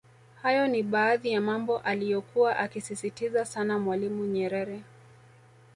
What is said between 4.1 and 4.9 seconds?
Nyerere